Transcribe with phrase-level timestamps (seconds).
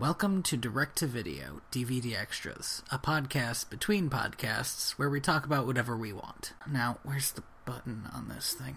[0.00, 5.66] Welcome to Direct to Video DVD Extras, a podcast between podcasts where we talk about
[5.66, 6.52] whatever we want.
[6.70, 8.76] Now, where's the button on this thing?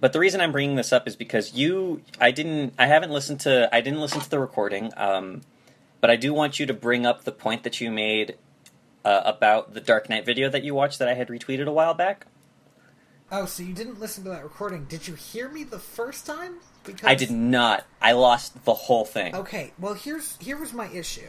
[0.00, 3.38] But the reason I'm bringing this up is because you, I didn't, I haven't listened
[3.42, 5.42] to, I didn't listen to the recording, um,
[6.00, 8.38] but I do want you to bring up the point that you made
[9.04, 11.94] uh, about the Dark Knight video that you watched that I had retweeted a while
[11.94, 12.26] back.
[13.30, 14.86] Oh, so you didn't listen to that recording?
[14.86, 16.56] Did you hear me the first time?
[16.92, 17.84] Because I did not.
[18.00, 19.34] I lost the whole thing.
[19.34, 21.28] Okay, well here's here was my issue.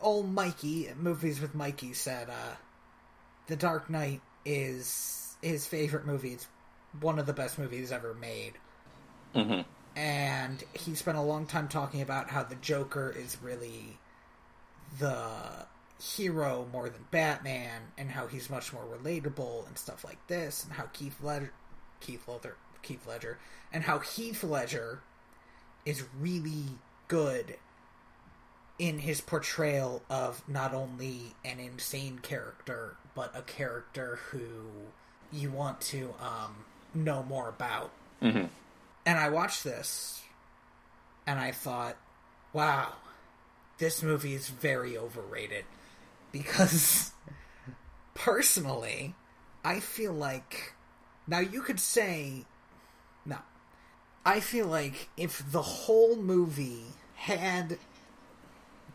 [0.00, 2.56] Old Mikey, movies with Mikey said, uh,
[3.46, 6.32] "The Dark Knight is his favorite movie.
[6.32, 6.48] It's
[7.00, 8.54] one of the best movies ever made."
[9.34, 9.60] Mm-hmm.
[9.96, 13.98] And he spent a long time talking about how the Joker is really
[14.98, 15.66] the
[16.00, 20.72] hero more than Batman, and how he's much more relatable and stuff like this, and
[20.72, 21.52] how Keith Ledger,
[22.00, 23.38] Keith Ledger, Keith Ledger,
[23.72, 25.00] and how Heath Ledger
[25.84, 26.64] is really
[27.08, 27.56] good
[28.78, 34.40] in his portrayal of not only an insane character, but a character who
[35.32, 36.64] you want to um,
[36.94, 37.90] know more about.
[38.22, 38.46] Mm-hmm.
[39.06, 40.22] And I watched this,
[41.26, 41.96] and I thought,
[42.52, 42.94] wow,
[43.78, 45.64] this movie is very overrated
[46.32, 47.12] because
[48.14, 49.14] personally,
[49.64, 50.74] I feel like
[51.26, 52.44] now you could say.
[54.24, 57.78] I feel like if the whole movie had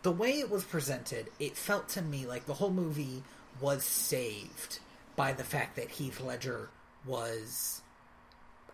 [0.02, 3.22] the way it was presented, it felt to me like the whole movie
[3.60, 4.78] was saved
[5.16, 6.68] by the fact that Heath Ledger
[7.04, 7.82] was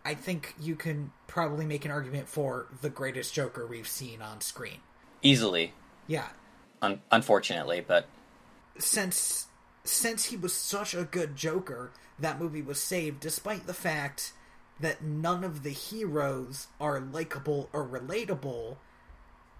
[0.05, 4.41] I think you can probably make an argument for the greatest Joker we've seen on
[4.41, 4.79] screen.
[5.21, 5.73] Easily.
[6.07, 6.27] Yeah.
[6.81, 8.05] Un- unfortunately, but
[8.77, 9.47] since
[9.85, 14.33] since he was such a good Joker, that movie was saved, despite the fact
[14.79, 18.77] that none of the heroes are likable or relatable.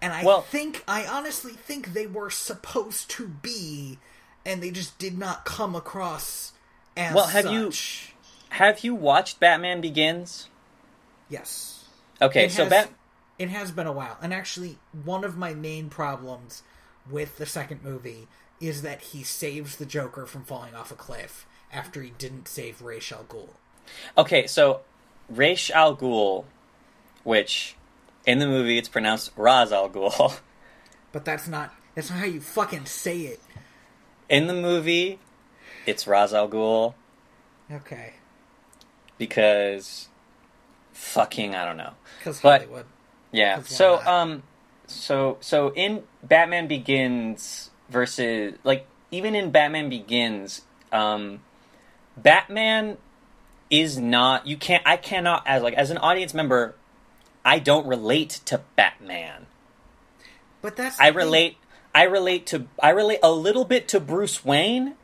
[0.02, 3.98] And I well, think, I honestly think they were supposed to be,
[4.44, 6.52] and they just did not come across
[6.96, 7.26] as well.
[7.26, 7.52] Have such.
[7.52, 8.14] you
[8.50, 10.48] have you watched Batman Begins?
[11.28, 11.86] Yes.
[12.20, 12.90] Okay, it so has, Bat.
[13.38, 16.62] It has been a while, and actually, one of my main problems
[17.10, 18.28] with the second movie
[18.60, 22.80] is that he saves the Joker from falling off a cliff after he didn't save
[22.80, 23.48] Ra's al Ghul.
[24.16, 24.80] Okay, so
[25.28, 26.44] Ra's al Ghul,
[27.22, 27.76] which
[28.26, 30.40] in the movie it's pronounced Raz al Ghul,
[31.12, 33.40] but that's not that's not how you fucking say it.
[34.28, 35.18] In the movie,
[35.86, 36.94] it's Raz al Ghul.
[37.70, 38.14] Okay.
[39.18, 40.08] Because
[40.92, 41.94] fucking I don't know.
[42.18, 42.86] Because Hollywood.
[43.32, 43.62] Yeah.
[43.62, 44.42] So um,
[44.86, 51.40] so so in Batman Begins, versus like even in Batman Begins, um,
[52.16, 52.98] Batman
[53.80, 56.74] is not you can't I cannot as like as an audience member,
[57.44, 59.46] I don't relate to Batman.
[60.62, 61.56] But that's I relate
[61.94, 64.94] I relate to I relate a little bit to Bruce Wayne,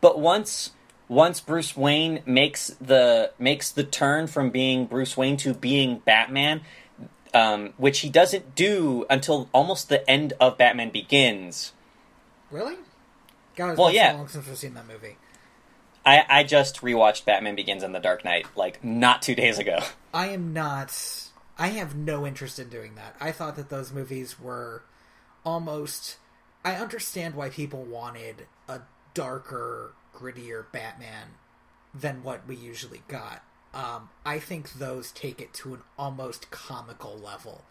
[0.00, 0.72] but once
[1.08, 6.60] once Bruce Wayne makes the makes the turn from being Bruce Wayne to being Batman,
[7.34, 11.72] um, which he doesn't do until almost the end of Batman Begins.
[12.50, 12.76] Really?
[13.56, 14.12] God, well, yeah.
[14.12, 15.16] So long since we've seen that movie.
[16.08, 19.80] I, I just rewatched Batman Begins and The Dark Knight like not two days ago.
[20.14, 20.90] I am not.
[21.58, 23.14] I have no interest in doing that.
[23.20, 24.84] I thought that those movies were
[25.44, 26.16] almost.
[26.64, 28.80] I understand why people wanted a
[29.12, 31.28] darker, grittier Batman
[31.92, 33.42] than what we usually got.
[33.74, 37.64] Um, I think those take it to an almost comical level.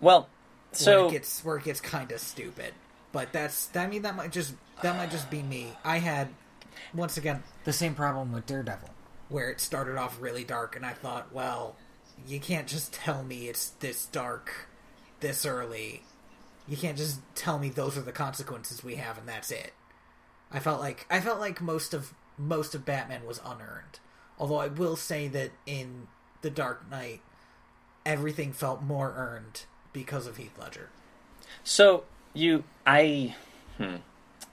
[0.00, 0.28] Well,
[0.70, 2.72] so where it gets where it gets kind of stupid.
[3.10, 5.72] But that's I mean that might just that might just be me.
[5.84, 6.28] I had
[6.94, 8.90] once again the same problem with Daredevil,
[9.28, 11.76] where it started off really dark, and I thought, well,
[12.26, 14.68] you can't just tell me it's this dark
[15.20, 16.02] this early.
[16.68, 19.72] You can't just tell me those are the consequences we have, and that's it.
[20.52, 24.00] I felt like I felt like most of most of Batman was unearned.
[24.38, 26.08] Although I will say that in
[26.40, 27.20] The Dark Knight,
[28.06, 30.88] everything felt more earned because of Heath Ledger.
[31.62, 33.34] So you I
[33.76, 33.96] hmm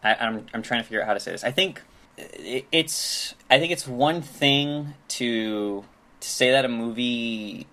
[0.03, 1.43] I, am I'm, I'm trying to figure out how to say this.
[1.43, 1.81] I think
[2.17, 5.85] it's I think it's one thing to
[6.19, 7.67] to say that a movie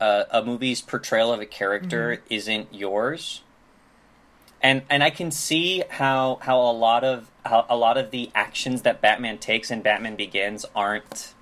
[0.00, 2.34] uh, a movie's portrayal of a character mm-hmm.
[2.34, 3.42] isn't yours.
[4.62, 8.30] And and I can see how how a lot of how a lot of the
[8.34, 11.34] actions that Batman takes in Batman Begins aren't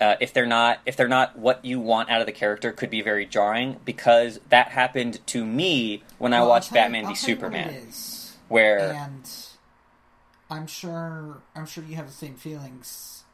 [0.00, 2.90] uh, if they're not if they're not what you want out of the character could
[2.90, 7.88] be very jarring because that happened to me when well, I watched Batman v Superman
[8.48, 9.30] where and
[10.52, 13.24] I'm sure I'm sure you have the same feelings.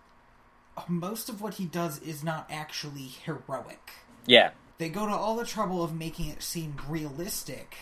[0.87, 3.91] Most of what he does is not actually heroic.
[4.27, 4.51] Yeah.
[4.79, 7.75] they go to all the trouble of making it seem realistic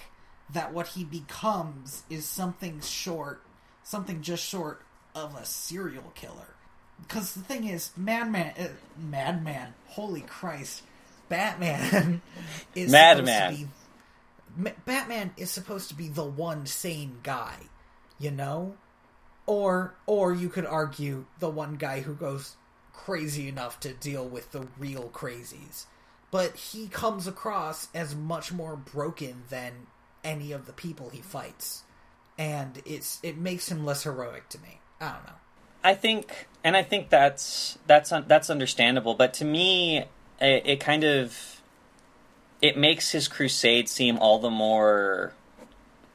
[0.48, 3.42] that what he becomes is something short,
[3.82, 4.80] something just short
[5.14, 6.54] of a serial killer.
[7.02, 8.68] Because the thing is, Madman, uh,
[8.98, 10.82] Madman, holy Christ,
[11.28, 12.22] Batman
[12.74, 13.26] is Madman.
[13.26, 13.68] supposed
[14.56, 14.70] to be.
[14.86, 17.56] Batman is supposed to be the one sane guy,
[18.18, 18.76] you know,
[19.46, 22.56] or or you could argue the one guy who goes
[22.92, 25.86] crazy enough to deal with the real crazies.
[26.30, 29.86] But he comes across as much more broken than
[30.24, 31.84] any of the people he fights,
[32.36, 34.80] and it's it makes him less heroic to me.
[35.00, 35.32] I don't know.
[35.84, 39.14] I think, and I think that's that's un, that's understandable.
[39.14, 39.98] But to me,
[40.40, 41.60] it, it kind of
[42.60, 45.32] it makes his crusade seem all the more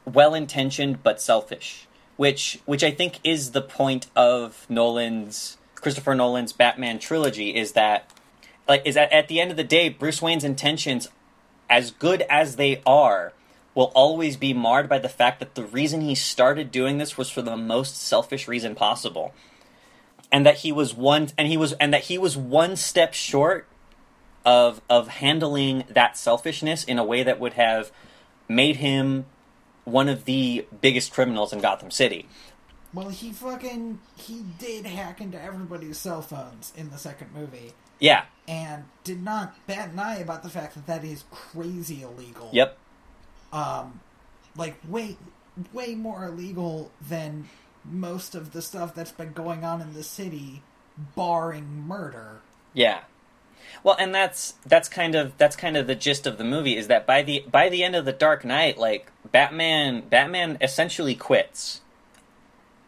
[0.05, 1.87] well intentioned but selfish,
[2.21, 7.55] which which I think is the point of Nolan's Christopher Nolan's Batman trilogy.
[7.55, 8.11] Is that
[8.67, 11.07] like is that at the end of the day, Bruce Wayne's intentions,
[11.67, 13.33] as good as they are,
[13.73, 17.31] will always be marred by the fact that the reason he started doing this was
[17.31, 19.33] for the most selfish reason possible
[20.31, 23.67] and that he was one and he was and that he was one step short
[24.45, 27.91] of of handling that selfishness in a way that would have
[28.47, 29.25] made him
[29.85, 32.27] one of the biggest criminals in Gotham City.
[32.93, 38.25] Well, he fucking he did hack into everybody's cell phones in the second movie, Yeah.
[38.47, 42.49] and did not bat an eye about the fact that that is crazy illegal.
[42.51, 42.77] Yep.
[43.53, 43.99] um,
[44.57, 45.17] like way
[45.73, 47.47] way more illegal than
[47.85, 50.61] most of the stuff that's been going on in the city,
[51.15, 52.41] barring murder.
[52.73, 52.99] Yeah.
[53.83, 56.87] Well, and that's that's kind of that's kind of the gist of the movie is
[56.87, 61.81] that by the by the end of the Dark Knight, like Batman Batman essentially quits.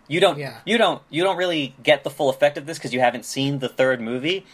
[0.08, 0.60] You don't Yeah.
[0.66, 3.60] you don't you don't really get the full effect of this because you haven't seen
[3.60, 4.46] the third movie,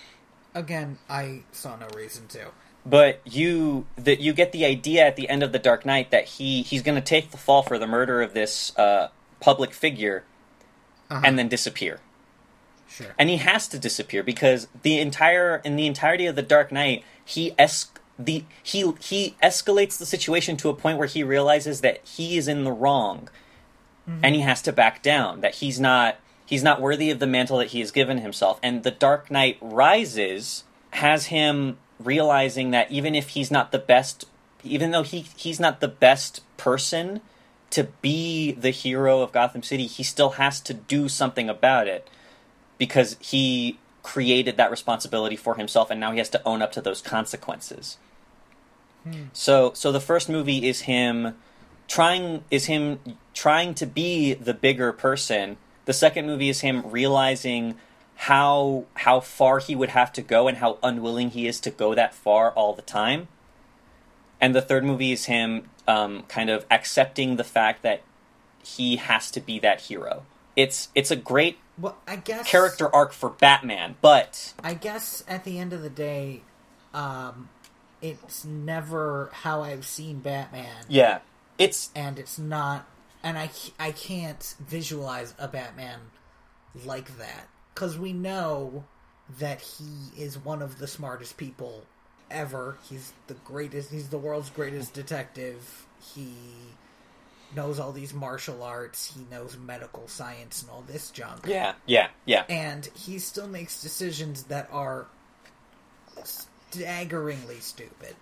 [0.56, 2.48] Again, I saw no reason to.
[2.86, 6.26] but you that you get the idea at the end of the Dark Knight that
[6.26, 9.10] he he's going to take the fall for the murder of this uh,
[9.40, 10.24] public figure
[11.10, 11.22] Uh-huh.
[11.26, 12.00] and then disappear.
[12.90, 13.08] Sure.
[13.20, 17.04] and he has to disappear because the entire in the entirety of the Dark Knight,
[17.24, 22.06] he es- the he he escalates the situation to a point where he realizes that
[22.06, 23.30] he is in the wrong,
[24.10, 24.26] mm-hmm.
[24.26, 25.42] and he has to back down.
[25.42, 28.60] That he's not he's not worthy of the mantle that he has given himself.
[28.64, 34.26] And the Dark Knight Rises has him realizing that even if he's not the best,
[34.64, 37.22] even though he he's not the best person
[37.70, 42.10] to be the hero of Gotham City, he still has to do something about it
[42.80, 46.82] because he created that responsibility for himself and now he has to own up to
[46.82, 47.98] those consequences.
[49.34, 51.36] So so the first movie is him
[51.88, 53.00] trying is him
[53.34, 55.58] trying to be the bigger person.
[55.86, 57.76] The second movie is him realizing
[58.16, 61.94] how how far he would have to go and how unwilling he is to go
[61.96, 63.28] that far all the time.
[64.42, 68.02] And the third movie is him um, kind of accepting the fact that
[68.64, 70.24] he has to be that hero.
[70.56, 75.44] It's it's a great Well, I guess character arc for Batman, but I guess at
[75.44, 76.42] the end of the day,
[76.94, 77.50] um,
[78.02, 81.20] it's never how I've seen Batman, yeah,
[81.58, 82.86] it's and it's not,
[83.24, 83.50] and I
[83.80, 86.00] I can't visualize a Batman
[86.86, 88.84] like that because we know
[89.38, 91.86] that he is one of the smartest people
[92.32, 92.78] ever.
[92.90, 93.92] He's the greatest.
[93.92, 95.86] He's the world's greatest detective.
[96.14, 96.34] He
[97.56, 99.14] knows all these martial arts.
[99.16, 101.46] He knows medical science and all this junk.
[101.48, 105.08] yeah, yeah, yeah, and he still makes decisions that are
[106.24, 108.16] staggeringly stupid.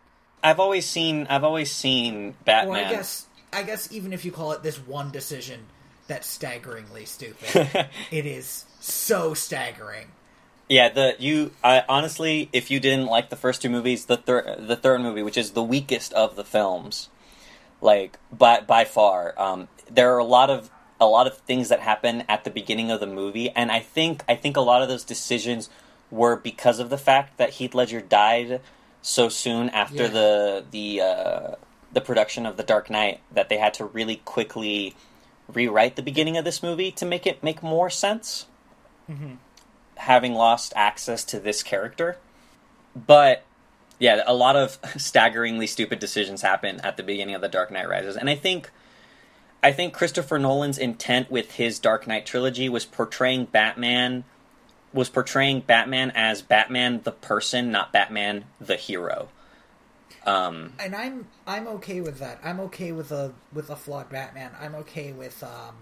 [0.43, 2.85] I've always seen I've always seen Batman.
[2.85, 5.61] I guess I guess even if you call it this one decision
[6.07, 10.07] that's staggeringly stupid, it is so staggering.
[10.69, 14.67] Yeah, the you I, honestly, if you didn't like the first two movies, the third
[14.67, 17.09] the third movie, which is the weakest of the films,
[17.81, 20.69] like by by far, um, there are a lot of
[20.99, 24.23] a lot of things that happen at the beginning of the movie, and I think
[24.27, 25.69] I think a lot of those decisions
[26.09, 28.61] were because of the fact that Heath Ledger died
[29.01, 30.07] so soon after Yeah.
[30.09, 31.55] the the uh,
[31.93, 34.95] the production of The Dark Knight that they had to really quickly
[35.47, 38.47] rewrite the beginning of this movie to make it make more sense
[39.95, 42.17] having lost access to this character.
[42.95, 43.43] But
[43.99, 47.89] yeah, a lot of staggeringly stupid decisions happen at the beginning of The Dark Knight
[47.89, 48.15] Rises.
[48.15, 48.71] And I think
[49.63, 54.23] I think Christopher Nolan's intent with his Dark Knight trilogy was portraying Batman
[54.93, 59.29] was portraying Batman as Batman the person, not Batman the hero.
[60.25, 62.39] Um And I'm I'm okay with that.
[62.43, 64.51] I'm okay with a with a flawed Batman.
[64.59, 65.75] I'm okay with um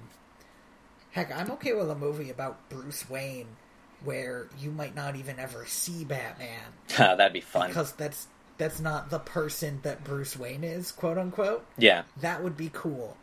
[1.11, 3.57] heck, I'm okay with a movie about Bruce Wayne
[4.05, 6.61] where you might not even ever see Batman
[6.97, 7.67] that'd be fun.
[7.69, 11.65] because that's that's not the person that Bruce Wayne is, quote unquote.
[11.77, 12.03] Yeah.
[12.21, 13.17] That would be cool.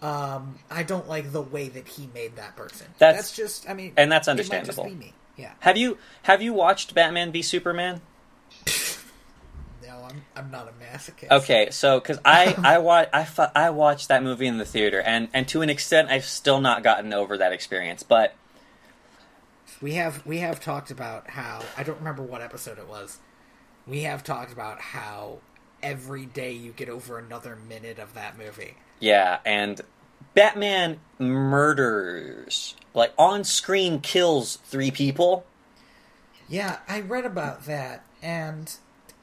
[0.00, 2.86] Um, I don't like the way that he made that person.
[2.98, 4.84] That's- just, I mean, and that's it might just understandable.
[4.98, 5.12] be me.
[5.36, 5.52] Yeah.
[5.60, 8.00] Have you have you watched Batman v Superman?
[9.86, 11.30] No, I'm I'm not a masochist.
[11.42, 15.00] Okay, so because I I wa- I, fu- I watched that movie in the theater,
[15.00, 18.02] and and to an extent, I've still not gotten over that experience.
[18.02, 18.34] But
[19.80, 23.18] We have we have talked about how I don't remember what episode it was.
[23.86, 25.38] We have talked about how
[25.82, 28.74] every day you get over another minute of that movie.
[29.00, 29.80] yeah, and
[30.34, 35.44] Batman murders like on screen kills three people.
[36.48, 38.74] Yeah, I read about that, and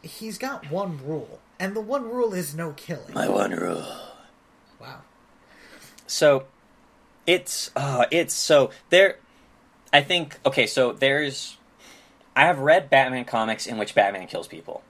[0.02, 3.14] he's got one rule, and the one rule is no killing.
[3.14, 3.86] My one rule.
[4.80, 5.02] Wow.
[6.08, 6.46] So
[7.28, 9.18] it's uh it's so there
[9.96, 11.56] I think okay, so there's
[12.36, 14.84] I have read Batman comics in which Batman kills people.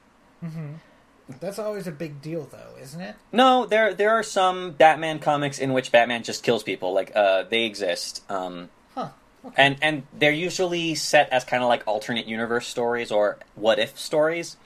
[1.40, 3.16] That's always a big deal, though, isn't it?
[3.32, 6.92] No, there there are some Batman comics in which Batman just kills people.
[6.92, 8.24] Like uh they exist.
[8.32, 9.10] Um Huh.
[9.56, 14.00] and and they're usually set as kind of like alternate universe stories or what if
[14.00, 14.58] stories.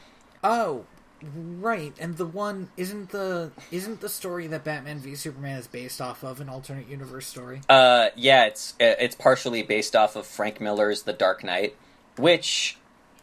[0.42, 0.86] Oh,
[1.24, 1.94] right.
[2.00, 6.24] And the one isn't the isn't the story that Batman v Superman is based off
[6.24, 7.62] of an alternate universe story?
[7.70, 11.76] Uh yeah, it's it's partially based off of Frank Miller's The Dark Knight,
[12.18, 12.78] which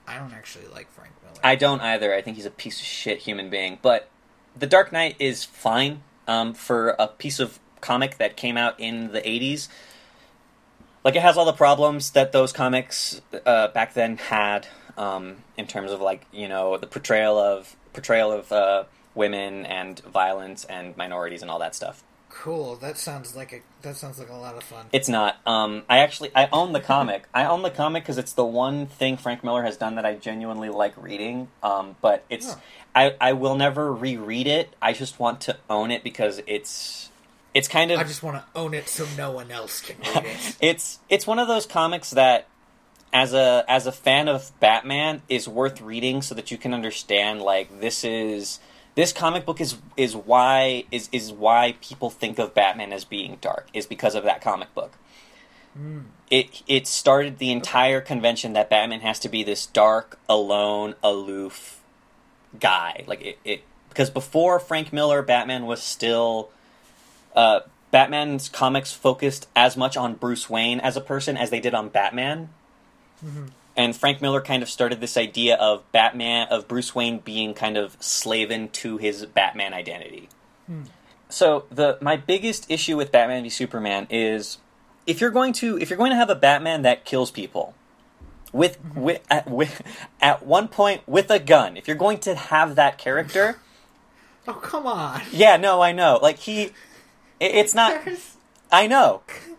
[0.07, 1.41] I don't actually like Frank Miller.
[1.43, 2.15] I don't either.
[2.15, 3.79] I think he's a piece of shit human being.
[3.83, 4.09] But
[4.57, 9.13] The Dark Knight is fine um, for a piece of comic that came out in
[9.13, 9.69] the 80s.
[11.05, 15.67] Like, it has all the problems that those comics uh, back then had um, in
[15.67, 18.85] terms of, like, you know, the portrayal of portrayal of uh,
[19.15, 22.03] women and violence and minorities and all that stuff.
[22.29, 22.77] Cool.
[22.77, 24.87] That sounds like a that sounds like a lot of fun.
[24.93, 25.39] It's not.
[25.47, 27.25] Um, I actually I own the comic.
[27.33, 30.15] I own the comic because it's the one thing Frank Miller has done that I
[30.15, 31.49] genuinely like reading.
[31.63, 32.55] Um, but it's.
[32.95, 34.75] I I will never reread it.
[34.83, 37.11] I just want to own it because it's
[37.55, 40.27] it's kind of I just want to own it so no one else can read
[40.27, 40.57] it.
[40.61, 42.49] it's it's one of those comics that
[43.13, 47.41] as a as a fan of Batman is worth reading so that you can understand
[47.41, 48.61] like this is
[48.95, 53.39] this comic book is is why is is why people think of Batman as being
[53.41, 54.93] dark is because of that comic book.
[56.31, 61.83] It it started the entire convention that Batman has to be this dark, alone, aloof
[62.59, 63.05] guy.
[63.07, 66.51] Like it, it because before Frank Miller, Batman was still
[67.35, 67.61] uh,
[67.91, 71.91] Batman's comics focused as much on Bruce Wayne as a person as they did on
[71.91, 72.49] Batman.
[73.27, 73.47] Mm-hmm.
[73.77, 77.77] And Frank Miller kind of started this idea of Batman, of Bruce Wayne being kind
[77.77, 80.29] of slaven to his Batman identity.
[80.67, 80.85] Hmm.
[81.29, 84.59] So the my biggest issue with Batman v Superman is
[85.07, 87.75] if you're going to if you're going to have a Batman that kills people
[88.53, 89.01] with mm-hmm.
[89.03, 89.83] with at, with
[90.21, 93.59] at one point with a gun, if you're going to have that character,
[94.49, 95.21] Oh come on.
[95.33, 96.19] yeah, no, I know.
[96.23, 96.73] Like he, it-
[97.41, 98.05] it's not.
[98.05, 98.37] There's-
[98.71, 99.23] I know,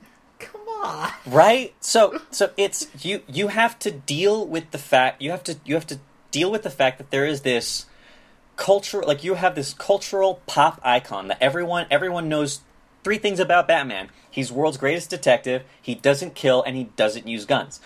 [0.88, 1.74] come right?
[1.82, 3.22] So, so it's you.
[3.28, 5.22] You have to deal with the fact.
[5.22, 5.58] You have to.
[5.66, 6.00] You have to
[6.32, 7.86] deal with the fact that there is this
[8.56, 9.02] culture.
[9.02, 12.62] Like you have this cultural pop icon that everyone everyone knows
[13.04, 14.10] three things about Batman.
[14.30, 15.64] He's world's greatest detective.
[15.82, 17.80] He doesn't kill and he doesn't use guns.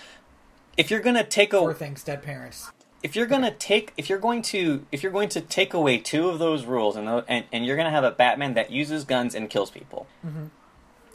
[0.78, 2.72] If you're gonna take a Poor things, dead parents.
[3.04, 6.30] if you're gonna take if you're going to if you're going to take away two
[6.30, 9.36] of those rules and tho- and, and you're gonna have a Batman that uses guns
[9.36, 10.46] and kills people, mm-hmm.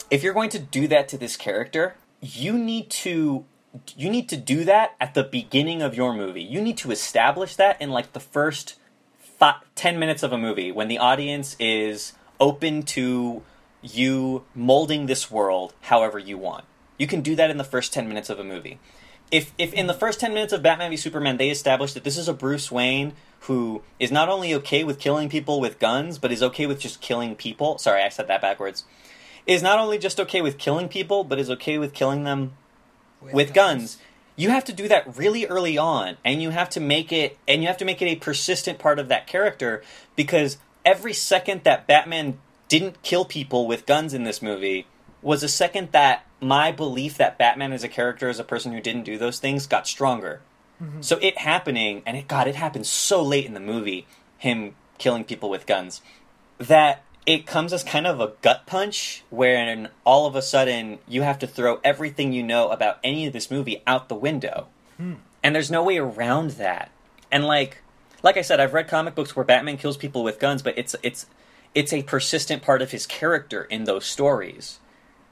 [0.09, 3.45] If you're going to do that to this character, you need to
[3.95, 6.41] you need to do that at the beginning of your movie.
[6.41, 8.75] You need to establish that in like the first
[9.19, 13.43] fi 10 minutes of a movie when the audience is open to
[13.81, 16.65] you molding this world however you want.
[16.97, 18.79] You can do that in the first 10 minutes of a movie.
[19.29, 22.17] If if in the first 10 minutes of Batman v Superman they establish that this
[22.17, 26.31] is a Bruce Wayne who is not only okay with killing people with guns but
[26.31, 27.77] is okay with just killing people.
[27.77, 28.85] Sorry, I said that backwards.
[29.47, 32.53] Is not only just okay with killing people but is okay with killing them
[33.21, 33.97] with guns.
[34.35, 37.61] You have to do that really early on, and you have to make it, and
[37.63, 39.81] you have to make it a persistent part of that character
[40.15, 42.37] because every second that Batman
[42.67, 44.85] didn't kill people with guns in this movie
[45.21, 48.81] was a second that my belief that Batman as a character, as a person who
[48.81, 50.41] didn't do those things, got stronger.
[50.81, 51.01] Mm-hmm.
[51.01, 54.05] So it happening, and it God, it happened so late in the movie,
[54.37, 56.01] him killing people with guns,
[56.59, 61.23] that it comes as kind of a gut punch wherein all of a sudden you
[61.23, 64.67] have to throw everything you know about any of this movie out the window.
[64.95, 65.15] Hmm.
[65.43, 66.89] And there's no way around that.
[67.29, 67.83] And like
[68.23, 70.95] like I said, I've read comic books where Batman kills people with guns, but it's
[71.03, 71.25] it's
[71.75, 74.79] it's a persistent part of his character in those stories.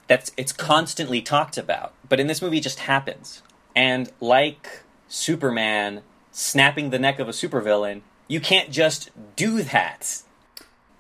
[0.08, 1.94] That's it's constantly talked about.
[2.08, 3.42] But in this movie it just happens.
[3.74, 10.24] And like Superman snapping the neck of a supervillain, you can't just do that.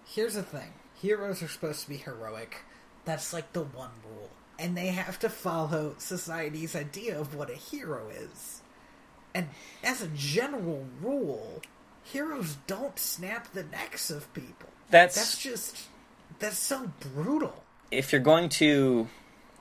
[0.05, 2.63] Here's the thing heroes are supposed to be heroic.
[3.05, 4.29] That's like the one rule.
[4.57, 8.61] And they have to follow society's idea of what a hero is.
[9.33, 9.49] And
[9.83, 11.61] as a general rule,
[12.03, 14.69] heroes don't snap the necks of people.
[14.89, 15.87] That's That's just.
[16.39, 17.63] That's so brutal.
[17.91, 19.07] if you're going to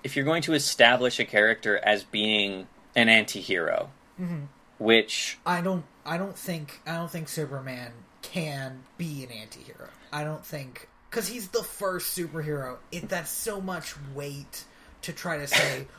[0.02, 4.44] if you're going to establish a character as being an anti-hero, mm-hmm.
[4.78, 5.84] which I don't.
[6.04, 6.80] I don't think.
[6.86, 9.88] I don't think Superman can be an anti-hero.
[10.12, 12.78] I don't think because he's the first superhero.
[12.90, 14.64] It that's so much weight
[15.02, 15.86] to try to say.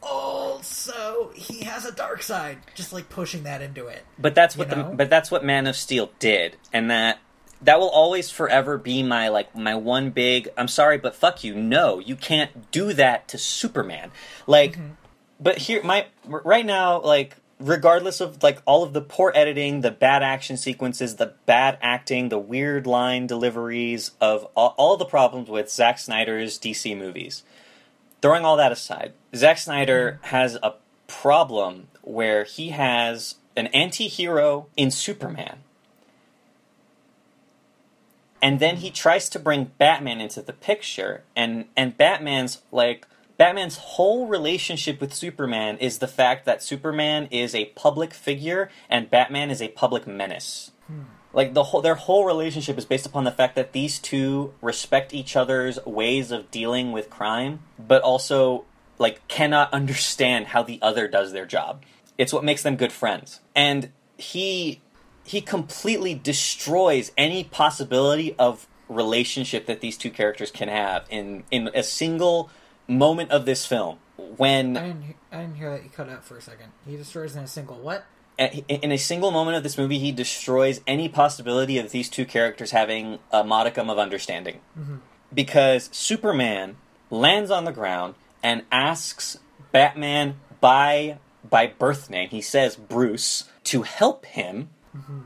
[0.00, 2.58] Also, he has a dark side.
[2.76, 4.04] Just like pushing that into it.
[4.16, 7.18] But that's what You the but that's what Man of Steel did, and that
[7.62, 10.50] that will always forever be my like my one big.
[10.56, 11.56] I'm sorry, but fuck you.
[11.56, 14.12] No, you can't do that to Superman.
[14.46, 14.92] Like, Mm-hmm.
[15.40, 17.36] but here my right now like.
[17.60, 22.28] Regardless of like all of the poor editing, the bad action sequences, the bad acting,
[22.28, 27.42] the weird line deliveries of all, all the problems with Zack Snyder's DC movies,
[28.22, 30.74] throwing all that aside, Zack Snyder has a
[31.08, 35.58] problem where he has an anti hero in Superman.
[38.40, 43.04] And then he tries to bring Batman into the picture, and, and Batman's like
[43.38, 49.08] Batman's whole relationship with Superman is the fact that Superman is a public figure and
[49.08, 50.72] Batman is a public menace.
[50.88, 51.02] Hmm.
[51.32, 55.14] Like the whole their whole relationship is based upon the fact that these two respect
[55.14, 58.64] each other's ways of dealing with crime, but also
[58.98, 61.84] like cannot understand how the other does their job.
[62.18, 63.40] It's what makes them good friends.
[63.54, 64.80] And he
[65.22, 71.70] he completely destroys any possibility of relationship that these two characters can have in in
[71.72, 72.50] a single
[72.88, 75.14] moment of this film when I didn't.
[75.30, 76.72] I didn't hear that you cut out for a second.
[76.86, 78.06] He destroys in a single what?
[78.38, 82.70] in a single moment of this movie he destroys any possibility of these two characters
[82.70, 84.96] having a modicum of understanding mm-hmm.
[85.34, 86.76] because superman
[87.10, 89.38] lands on the ground and asks
[89.72, 95.20] batman by by birth name he says bruce to help him mm-hmm.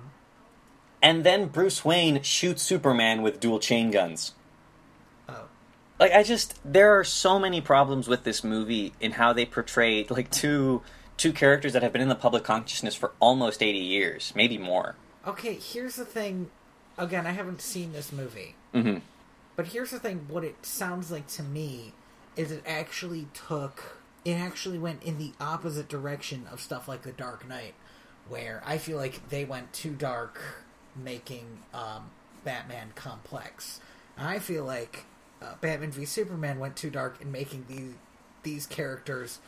[1.03, 4.33] and then bruce wayne shoots superman with dual chain guns
[6.03, 10.05] like I just there are so many problems with this movie in how they portray
[10.11, 10.83] like two
[11.17, 14.97] two characters that have been in the public consciousness for almost 80 years, maybe more.
[15.27, 15.55] okay.
[15.55, 16.51] Here's the thing.
[16.99, 18.99] Again, I haven't seen this movie, hmm
[19.55, 20.27] but here's the thing.
[20.29, 21.93] What it sounds like to me
[22.37, 23.99] is it actually took.
[24.25, 27.75] It actually went in the opposite direction of stuff like The Dark Knight,
[28.29, 30.41] where I feel like they went too dark,
[30.97, 32.11] making um,
[32.45, 33.81] Batman complex.
[34.17, 35.05] I feel like
[35.42, 37.94] uh, Batman v Superman went too dark in making these
[38.42, 39.38] these characters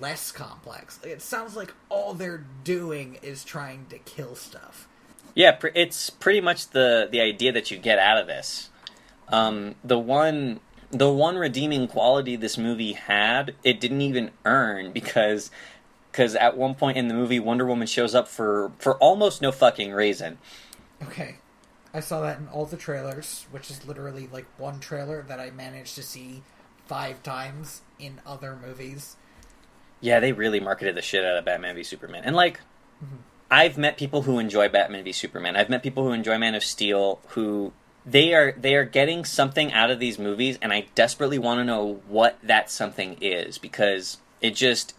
[0.00, 0.98] less complex.
[1.02, 4.88] It sounds like all they're doing is trying to kill stuff.
[5.34, 8.70] Yeah, pr- it's pretty much the the idea that you get out of this.
[9.28, 15.50] Um, the one the one redeeming quality this movie had, it didn't even earn because
[16.10, 19.52] because at one point in the movie, Wonder Woman shows up for for almost no
[19.52, 20.38] fucking reason.
[21.02, 21.36] Okay.
[21.96, 25.50] I saw that in all the trailers, which is literally like one trailer that I
[25.50, 26.42] managed to see
[26.84, 29.16] five times in other movies.
[30.02, 32.22] Yeah, they really marketed the shit out of Batman v Superman.
[32.26, 32.60] And like
[33.02, 33.16] mm-hmm.
[33.50, 35.56] I've met people who enjoy Batman v Superman.
[35.56, 37.72] I've met people who enjoy Man of Steel who
[38.04, 41.64] they are they are getting something out of these movies and I desperately want to
[41.64, 44.94] know what that something is because it just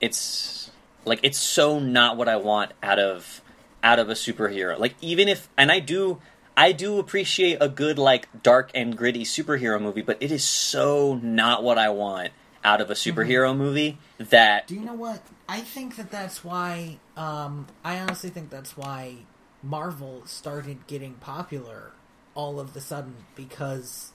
[0.00, 0.70] it's
[1.04, 3.42] like it's so not what I want out of
[3.82, 4.78] out of a superhero.
[4.78, 6.20] Like even if and I do
[6.60, 11.18] I do appreciate a good like dark and gritty superhero movie, but it is so
[11.22, 15.22] not what I want out of a superhero movie that Do you know what?
[15.48, 16.98] I think that that's why.
[17.16, 19.20] Um, I honestly think that's why
[19.62, 21.92] Marvel started getting popular
[22.34, 24.12] all of the sudden because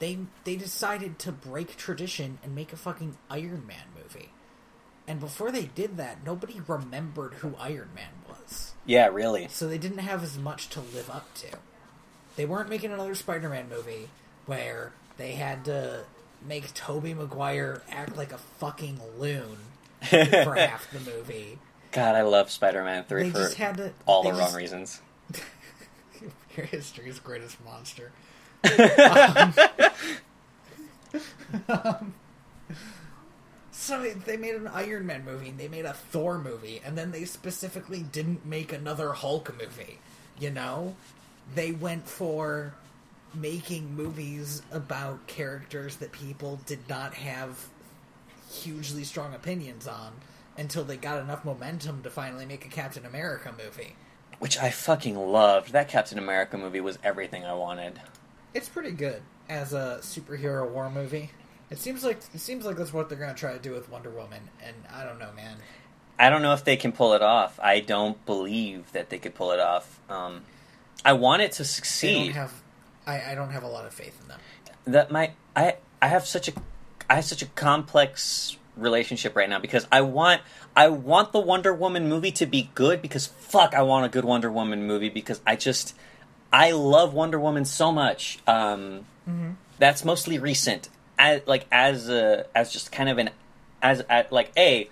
[0.00, 4.28] they they decided to break tradition and make a fucking Iron Man movie.
[5.08, 8.74] And before they did that, nobody remembered who Iron Man was.
[8.84, 9.48] yeah, really.
[9.48, 11.48] So they didn't have as much to live up to.
[12.40, 14.08] They weren't making another Spider-Man movie
[14.46, 16.04] where they had to
[16.42, 19.58] make Tobey Maguire act like a fucking loon
[20.00, 21.58] for half the movie.
[21.92, 25.02] God, I love Spider-Man 3 They for just had to all the wrong reasons.
[26.56, 28.10] Your history's greatest monster.
[31.68, 32.14] Um,
[33.70, 37.24] so they made an Iron Man movie, they made a Thor movie, and then they
[37.26, 39.98] specifically didn't make another Hulk movie.
[40.38, 40.94] You know,
[41.54, 42.74] they went for
[43.34, 47.68] making movies about characters that people did not have
[48.50, 50.12] hugely strong opinions on
[50.56, 53.94] until they got enough momentum to finally make a Captain America movie.
[54.40, 55.72] which I fucking loved.
[55.72, 58.00] That Captain America movie was everything I wanted.
[58.54, 61.30] It's pretty good as a superhero war movie.
[61.70, 64.10] It seems like it seems like that's what they're gonna try to do with Wonder
[64.10, 65.58] Woman, and I don't know, man.
[66.18, 67.60] I don't know if they can pull it off.
[67.62, 70.00] I don't believe that they could pull it off.
[70.10, 70.42] Um,
[71.04, 72.26] I want it to succeed.
[72.26, 72.52] don't have.
[73.06, 74.40] I, I don't have a lot of faith in them.
[74.86, 76.52] that my I I have such a
[77.08, 80.42] I have such a complex relationship right now because I want
[80.76, 84.24] I want the Wonder Woman movie to be good because fuck I want a good
[84.24, 85.94] Wonder Woman movie because I just
[86.52, 88.38] I love Wonder Woman so much.
[88.46, 89.06] Um,
[89.78, 90.88] That's mostly recent.
[91.18, 93.30] As like as a as just kind of an
[93.82, 94.88] as at like a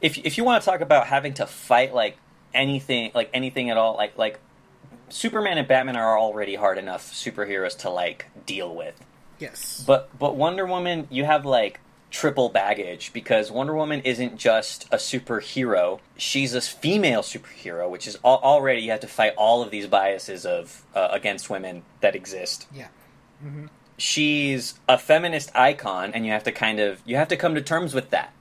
[0.00, 2.16] if if you want to talk about having to fight like
[2.52, 4.38] anything like anything at all like like
[5.10, 8.98] Superman and Batman are already hard enough superheroes to like deal with.
[9.38, 9.82] Yes.
[9.86, 14.96] But but Wonder Woman, you have like triple baggage because Wonder Woman isn't just a
[14.96, 19.70] superhero; she's a female superhero, which is al- already you have to fight all of
[19.70, 22.66] these biases of uh, against women that exist.
[22.74, 22.88] yeah.
[23.96, 27.60] She's a feminist icon, and you have to kind of you have to come to
[27.62, 28.32] terms with that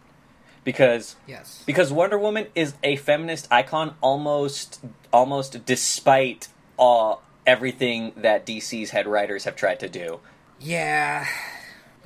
[0.63, 1.63] because Yes.
[1.65, 4.79] because Wonder Woman is a feminist icon almost
[5.11, 6.47] almost despite
[6.79, 10.19] all everything that DC's head writers have tried to do.
[10.59, 11.27] Yeah.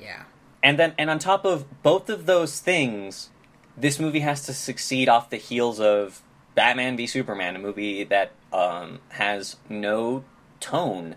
[0.00, 0.24] Yeah.
[0.62, 3.30] And then, and on top of both of those things,
[3.76, 6.22] this movie has to succeed off the heels of
[6.54, 10.24] Batman v Superman, a movie that um, has no
[10.60, 11.16] tone.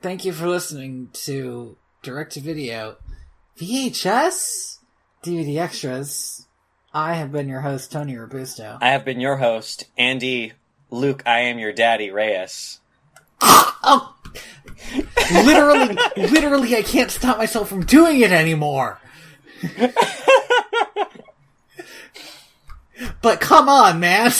[0.00, 2.96] Thank you for listening to Direct to Video
[3.58, 4.78] VHS
[5.22, 6.46] DVD Extras.
[6.92, 8.78] I have been your host, Tony Robusto.
[8.80, 10.52] I have been your host, Andy
[10.92, 11.22] Luke.
[11.26, 12.78] I am your daddy, Reyes.
[13.40, 14.14] Oh!
[15.32, 19.00] literally, literally, I can't stop myself from doing it anymore.
[23.22, 24.30] but come on, man.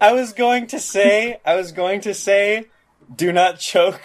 [0.00, 2.66] I was going to say, I was going to say,
[3.14, 4.00] do not choke.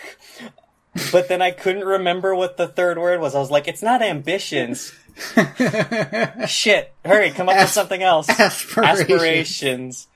[1.11, 3.33] But then I couldn't remember what the third word was.
[3.33, 4.93] I was like, it's not ambitions.
[6.47, 6.93] Shit.
[7.05, 8.29] Hurry, come up with something else.
[8.29, 9.01] aspirations.
[9.01, 10.07] Aspirations.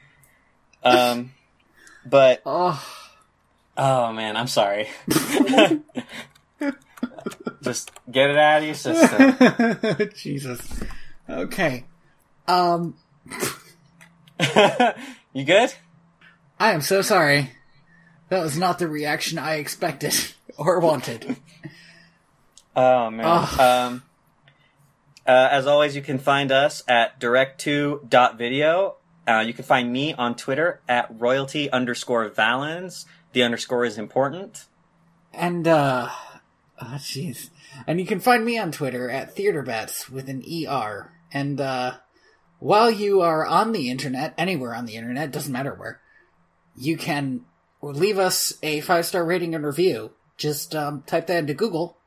[0.84, 1.32] Um,
[2.06, 2.84] but, Oh,
[3.78, 4.90] oh man, I'm sorry.
[7.62, 10.10] Just get it out of your system.
[10.16, 10.84] Jesus.
[11.30, 11.86] Okay.
[12.48, 12.96] Um,
[15.34, 15.74] you good?
[16.60, 17.52] I am so sorry.
[18.30, 20.14] That was not the reaction I expected
[20.58, 21.38] or wanted.
[22.76, 23.26] Oh man.
[23.26, 23.60] Ugh.
[23.60, 24.04] Um,
[25.26, 28.96] uh, as always, you can find us at direct2.video.
[29.28, 33.06] Uh, you can find me on Twitter at royalty underscore valens.
[33.32, 34.66] The underscore is important.
[35.34, 36.10] And, uh,
[36.82, 37.50] oh, jeez.
[37.88, 41.12] And you can find me on Twitter at TheaterBets with an ER.
[41.32, 41.98] And, uh,
[42.60, 46.00] while you are on the internet, anywhere on the internet, doesn't matter where,
[46.76, 47.46] you can
[47.82, 50.12] leave us a five star rating and review.
[50.38, 51.98] Just, um, type that into Google,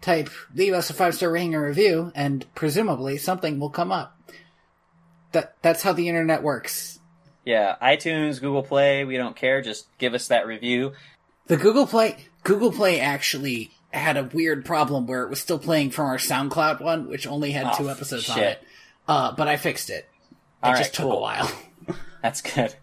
[0.00, 4.16] type, leave us a five star rating and review, and presumably something will come up.
[5.36, 6.98] That, that's how the internet works.
[7.44, 9.60] Yeah, iTunes, Google Play, we don't care.
[9.60, 10.92] Just give us that review.
[11.46, 15.90] The Google Play Google Play actually had a weird problem where it was still playing
[15.90, 18.62] from our SoundCloud one, which only had Oh, two episodes on it.
[19.06, 20.08] Uh, but I fixed it.
[20.30, 21.52] It All just right, took a while.
[22.22, 22.74] That's good.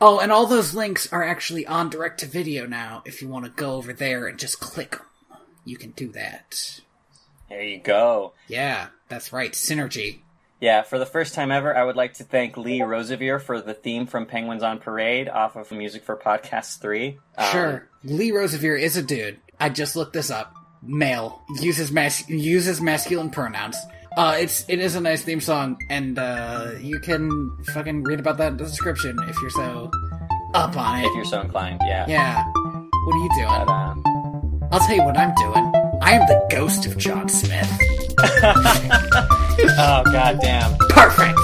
[0.00, 3.02] Oh, and all those links are actually on direct to video now.
[3.06, 5.00] If you want to go over there and just click
[5.64, 6.80] you can do that.
[7.48, 8.34] There you go.
[8.46, 9.52] Yeah, that's right.
[9.52, 10.20] Synergy.
[10.60, 13.74] Yeah, for the first time ever, I would like to thank Lee Rosevere for the
[13.74, 17.18] theme from Penguins on Parade off of Music for Podcast 3.
[17.36, 17.88] Um, Sure.
[18.02, 19.38] Lee Rosevere is a dude.
[19.60, 20.52] I just looked this up.
[20.82, 21.40] Male.
[21.60, 23.76] Uses mas- uses masculine pronouns.
[24.16, 28.36] Uh, it's it is a nice theme song, and uh, you can fucking read about
[28.38, 29.90] that in the description if you're so
[30.54, 31.06] up on it.
[31.06, 32.04] If you're so inclined, yeah.
[32.08, 32.44] yeah.
[32.44, 33.66] What are you doing?
[33.66, 35.72] But, um, I'll tell you what I'm doing.
[36.02, 37.70] I am the ghost of John Smith.
[39.78, 40.76] oh, goddamn.
[40.90, 41.38] Perfect.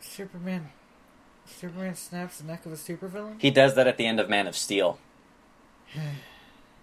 [0.00, 0.70] Superman.
[1.44, 3.34] Superman snaps the neck of a supervillain.
[3.40, 4.98] He does that at the end of Man of Steel.